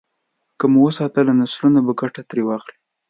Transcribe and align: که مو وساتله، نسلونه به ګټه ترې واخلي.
که 0.59 0.65
مو 0.73 0.79
وساتله، 0.87 1.33
نسلونه 1.41 1.79
به 1.85 1.93
ګټه 2.01 2.21
ترې 2.29 2.41
واخلي. 2.45 2.77